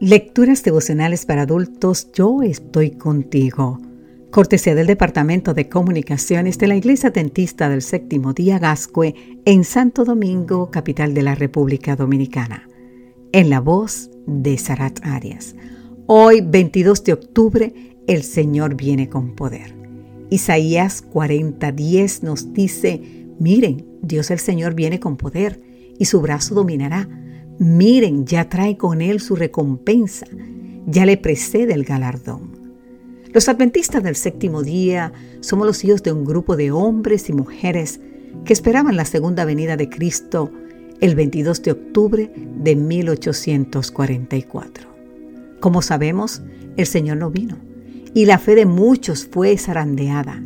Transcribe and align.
Lecturas 0.00 0.62
devocionales 0.62 1.26
para 1.26 1.42
adultos, 1.42 2.12
yo 2.12 2.40
estoy 2.44 2.92
contigo. 2.92 3.80
Cortesía 4.30 4.76
del 4.76 4.86
Departamento 4.86 5.54
de 5.54 5.68
Comunicaciones 5.68 6.56
de 6.58 6.68
la 6.68 6.76
Iglesia 6.76 7.10
Dentista 7.10 7.68
del 7.68 7.82
Séptimo 7.82 8.32
Día 8.32 8.60
Gascue 8.60 9.16
en 9.44 9.64
Santo 9.64 10.04
Domingo, 10.04 10.70
capital 10.70 11.14
de 11.14 11.22
la 11.22 11.34
República 11.34 11.96
Dominicana. 11.96 12.68
En 13.32 13.50
la 13.50 13.58
voz 13.58 14.08
de 14.24 14.56
Sarat 14.56 15.04
Arias. 15.04 15.56
Hoy, 16.06 16.42
22 16.42 17.02
de 17.02 17.14
octubre, 17.14 17.74
el 18.06 18.22
Señor 18.22 18.76
viene 18.76 19.08
con 19.08 19.34
poder. 19.34 19.74
Isaías 20.30 21.02
40:10 21.12 22.22
nos 22.22 22.52
dice, 22.52 23.02
miren, 23.40 23.84
Dios 24.02 24.30
el 24.30 24.38
Señor 24.38 24.74
viene 24.74 25.00
con 25.00 25.16
poder 25.16 25.60
y 25.98 26.04
su 26.04 26.20
brazo 26.20 26.54
dominará 26.54 27.08
Miren, 27.58 28.24
ya 28.24 28.48
trae 28.48 28.76
con 28.76 29.00
él 29.00 29.18
su 29.20 29.34
recompensa, 29.34 30.26
ya 30.86 31.04
le 31.04 31.16
precede 31.16 31.74
el 31.74 31.82
galardón. 31.84 32.56
Los 33.32 33.48
adventistas 33.48 34.00
del 34.02 34.14
séptimo 34.14 34.62
día 34.62 35.12
somos 35.40 35.66
los 35.66 35.82
hijos 35.84 36.04
de 36.04 36.12
un 36.12 36.24
grupo 36.24 36.56
de 36.56 36.70
hombres 36.70 37.28
y 37.28 37.32
mujeres 37.32 37.98
que 38.44 38.52
esperaban 38.52 38.96
la 38.96 39.04
segunda 39.04 39.44
venida 39.44 39.76
de 39.76 39.88
Cristo 39.88 40.52
el 41.00 41.16
22 41.16 41.62
de 41.62 41.72
octubre 41.72 42.30
de 42.34 42.76
1844. 42.76 44.88
Como 45.60 45.82
sabemos, 45.82 46.42
el 46.76 46.86
Señor 46.86 47.16
no 47.16 47.30
vino 47.30 47.56
y 48.14 48.26
la 48.26 48.38
fe 48.38 48.54
de 48.54 48.66
muchos 48.66 49.26
fue 49.26 49.58
zarandeada. 49.58 50.40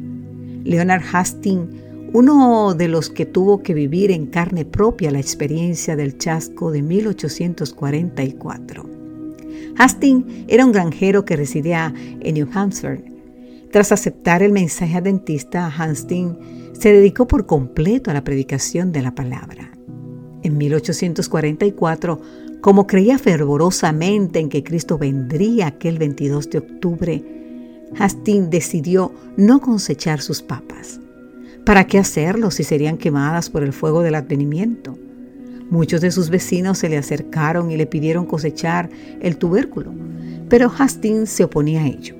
Leonard 0.64 1.02
Hastings 1.12 1.68
uno 2.12 2.74
de 2.74 2.88
los 2.88 3.08
que 3.08 3.24
tuvo 3.24 3.62
que 3.62 3.72
vivir 3.72 4.10
en 4.10 4.26
carne 4.26 4.66
propia 4.66 5.10
la 5.10 5.18
experiencia 5.18 5.96
del 5.96 6.18
chasco 6.18 6.70
de 6.70 6.82
1844. 6.82 8.84
Hastings 9.78 10.26
era 10.48 10.66
un 10.66 10.72
granjero 10.72 11.24
que 11.24 11.36
residía 11.36 11.94
en 12.20 12.34
New 12.34 12.48
Hampshire. 12.52 13.02
Tras 13.70 13.92
aceptar 13.92 14.42
el 14.42 14.52
mensaje 14.52 14.96
adventista, 14.96 15.66
Hastings 15.66 16.36
se 16.78 16.92
dedicó 16.92 17.26
por 17.26 17.46
completo 17.46 18.10
a 18.10 18.14
la 18.14 18.24
predicación 18.24 18.92
de 18.92 19.00
la 19.00 19.14
palabra. 19.14 19.72
En 20.42 20.58
1844, 20.58 22.20
como 22.60 22.86
creía 22.86 23.18
fervorosamente 23.18 24.38
en 24.38 24.50
que 24.50 24.62
Cristo 24.62 24.98
vendría 24.98 25.68
aquel 25.68 25.98
22 25.98 26.50
de 26.50 26.58
octubre, 26.58 27.24
Hastings 27.98 28.50
decidió 28.50 29.12
no 29.36 29.60
cosechar 29.60 30.20
sus 30.20 30.42
papas. 30.42 31.01
¿Para 31.64 31.86
qué 31.86 31.98
hacerlo 31.98 32.50
si 32.50 32.64
serían 32.64 32.98
quemadas 32.98 33.48
por 33.48 33.62
el 33.62 33.72
fuego 33.72 34.02
del 34.02 34.16
advenimiento? 34.16 34.98
Muchos 35.70 36.00
de 36.00 36.10
sus 36.10 36.28
vecinos 36.28 36.78
se 36.78 36.88
le 36.88 36.98
acercaron 36.98 37.70
y 37.70 37.76
le 37.76 37.86
pidieron 37.86 38.26
cosechar 38.26 38.90
el 39.20 39.36
tubérculo, 39.36 39.94
pero 40.48 40.72
Hastings 40.76 41.30
se 41.30 41.44
oponía 41.44 41.82
a 41.82 41.86
ello. 41.86 42.16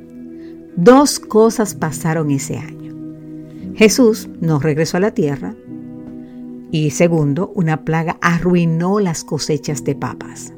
Dos 0.77 1.19
cosas 1.19 1.75
pasaron 1.75 2.31
ese 2.31 2.57
año. 2.57 2.95
Jesús 3.75 4.29
no 4.41 4.61
regresó 4.61 4.99
a 4.99 5.01
la 5.01 5.11
tierra 5.11 5.55
y 6.71 6.91
segundo, 6.91 7.53
una 7.55 7.85
plaga 7.85 8.19
arruinó 8.23 9.01
las 9.01 9.25
cosechas 9.25 9.83
de 9.85 9.97
papas. 9.97 10.55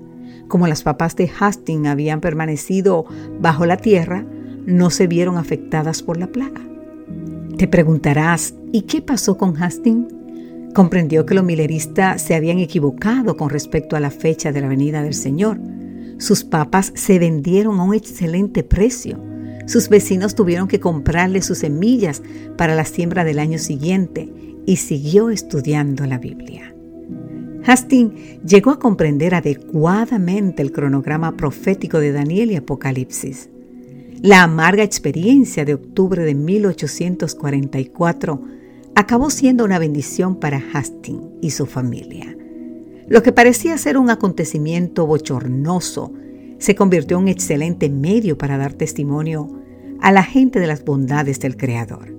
Como 0.47 0.69
las 0.69 0.83
papas 0.83 1.17
de 1.17 1.31
Hastings 1.41 1.89
habían 1.89 2.21
permanecido 2.21 3.07
bajo 3.41 3.67
la 3.67 3.79
tierra, 3.79 4.25
no 4.67 4.91
se 4.91 5.07
vieron 5.07 5.39
afectadas 5.39 6.03
por 6.03 6.19
la 6.19 6.29
plaga. 6.29 6.61
Te 7.65 7.69
preguntarás, 7.69 8.53
¿y 8.73 8.83
qué 8.83 9.01
pasó 9.01 9.39
con 9.39 9.57
Hastings? 9.57 10.13
Comprendió 10.75 11.25
que 11.25 11.33
los 11.35 11.47
mileristas 11.47 12.21
se 12.21 12.35
habían 12.35 12.59
equivocado 12.59 13.39
con 13.39 13.49
respecto 13.49 13.97
a 13.97 14.01
la 14.01 14.11
fecha 14.11 14.53
de 14.53 14.61
la 14.61 14.69
venida 14.69 15.03
del 15.03 15.15
Señor. 15.15 15.59
Sus 16.19 16.45
papas 16.45 16.93
se 16.95 17.19
vendieron 17.19 17.81
a 17.81 17.85
un 17.85 17.95
excelente 17.95 18.65
precio. 18.65 19.19
Sus 19.65 19.89
vecinos 19.89 20.35
tuvieron 20.35 20.69
que 20.69 20.79
comprarle 20.79 21.41
sus 21.41 21.57
semillas 21.57 22.23
para 22.59 22.75
la 22.75 22.85
siembra 22.85 23.25
del 23.25 23.39
año 23.39 23.59
siguiente 23.59 24.31
y 24.67 24.77
siguió 24.77 25.31
estudiando 25.31 26.05
la 26.05 26.19
Biblia. 26.19 26.75
Hastings 27.65 28.43
llegó 28.45 28.73
a 28.73 28.79
comprender 28.79 29.35
adecuadamente 29.35 30.61
el 30.61 30.71
cronograma 30.71 31.35
profético 31.39 31.99
de 31.99 32.13
Daniel 32.13 32.51
y 32.51 32.57
Apocalipsis. 32.57 33.49
La 34.25 34.43
amarga 34.43 34.83
experiencia 34.83 35.65
de 35.67 35.75
octubre 35.75 36.25
de 36.25 36.35
1844 36.35 38.43
acabó 38.95 39.29
siendo 39.29 39.67
una 39.67 39.79
bendición 39.79 40.41
para 40.41 40.63
Hastings 40.73 41.27
y 41.43 41.51
su 41.51 41.67
familia. 41.67 42.35
Lo 43.07 43.23
que 43.23 43.33
parecía 43.33 43.77
ser 43.77 43.99
un 43.99 44.09
acontecimiento 44.09 45.07
bochornoso 45.07 46.11
se 46.57 46.75
convirtió 46.75 47.19
en 47.19 47.25
un 47.25 47.29
excelente 47.29 47.91
medio 47.91 48.39
para 48.39 48.57
dar 48.57 48.73
testimonio 48.73 49.61
a 50.01 50.11
la 50.11 50.23
gente 50.23 50.59
de 50.59 50.69
las 50.69 50.87
bondades 50.87 51.39
del 51.41 51.59
Creador. 51.59 52.17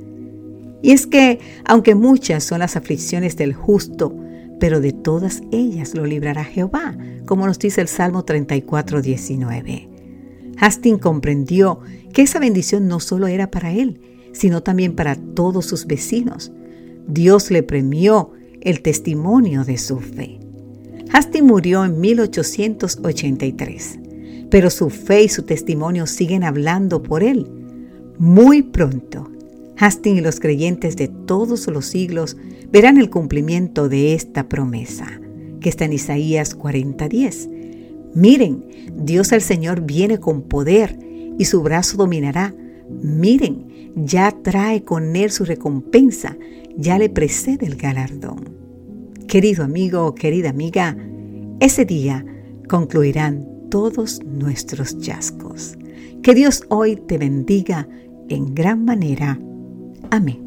Y 0.84 0.92
es 0.92 1.08
que, 1.08 1.40
aunque 1.66 1.96
muchas 1.96 2.44
son 2.44 2.60
las 2.60 2.76
aflicciones 2.76 3.36
del 3.36 3.56
justo, 3.56 4.16
pero 4.60 4.80
de 4.80 4.92
todas 4.92 5.42
ellas 5.52 5.96
lo 5.96 6.06
librará 6.06 6.44
Jehová, 6.44 6.96
como 7.26 7.48
nos 7.48 7.58
dice 7.58 7.82
el 7.82 7.88
Salmo 7.88 8.26
34, 8.26 9.02
19. 9.02 9.95
Hastings 10.58 11.02
comprendió 11.02 11.80
que 12.14 12.22
esa 12.22 12.40
bendición 12.40 12.88
no 12.88 13.00
solo 13.00 13.28
era 13.28 13.52
para 13.52 13.74
él, 13.74 14.00
sino 14.32 14.64
también 14.64 14.96
para 14.96 15.16
todos 15.16 15.66
sus 15.66 15.86
vecinos. 15.86 16.52
Dios 17.08 17.52
le 17.52 17.64
premió 17.64 18.32
el 18.62 18.82
testimonio 18.82 19.64
de 19.64 19.78
su 19.78 20.00
fe. 20.00 20.40
Hastings 21.12 21.46
murió 21.46 21.86
en 21.86 22.00
1883, 22.00 24.00
pero 24.50 24.70
su 24.70 24.90
fe 24.90 25.24
y 25.24 25.30
su 25.30 25.44
testimonio 25.44 26.08
siguen 26.08 26.44
hablando 26.44 27.04
por 27.04 27.24
él. 27.24 27.48
Muy 28.18 28.64
pronto, 28.64 29.30
Hastings 29.78 30.20
y 30.20 30.22
los 30.22 30.40
creyentes 30.40 30.96
de 30.96 31.10
todos 31.10 31.68
los 31.68 31.86
siglos 31.86 32.38
verán 32.72 32.98
el 32.98 33.10
cumplimiento 33.10 33.90
de 33.90 34.14
esta 34.14 34.48
promesa, 34.48 35.20
que 35.60 35.68
está 35.70 35.86
en 35.86 35.94
Isaías 35.94 36.58
40:10. 36.58 37.50
Miren, 38.16 38.66
Dios 38.96 39.32
el 39.34 39.42
Señor 39.42 39.82
viene 39.82 40.20
con 40.20 40.44
poder 40.44 40.98
y 41.38 41.46
su 41.46 41.62
brazo 41.62 41.98
dominará. 41.98 42.56
Miren, 42.90 43.92
ya 43.96 44.32
trae 44.32 44.84
con 44.84 45.16
él 45.16 45.32
su 45.32 45.44
recompensa, 45.44 46.38
ya 46.78 46.98
le 46.98 47.10
precede 47.10 47.66
el 47.66 47.76
galardón. 47.76 48.56
Querido 49.28 49.64
amigo 49.66 50.06
o 50.06 50.16
querida 50.16 50.50
amiga, 50.50 50.98
ese 51.60 51.84
día 51.84 52.26
concluirán 52.70 53.46
todos 53.70 54.22
nuestros 54.24 54.98
chascos. 55.00 55.78
Que 56.24 56.34
Dios 56.34 56.64
hoy 56.70 56.96
te 56.96 57.18
bendiga 57.18 57.88
en 58.30 58.56
gran 58.56 58.86
manera. 58.86 59.40
Amén. 60.10 60.45